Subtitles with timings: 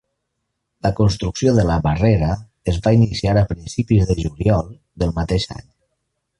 [0.85, 2.31] La construcció de la barrera
[2.73, 5.65] es va iniciar a principis de juliol del mateix any.